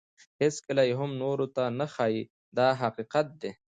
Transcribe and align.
هیڅکله 0.41 0.81
یې 0.89 0.93
هم 0.99 1.11
نورو 1.23 1.45
ته 1.55 1.63
نه 1.79 1.85
ښایي 1.93 2.23
دا 2.57 2.67
حقیقت 2.81 3.27
دی. 3.41 3.51